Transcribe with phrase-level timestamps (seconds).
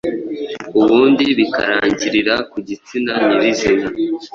[0.79, 3.87] Ubundi bikarangirira ku gitsina nyirizina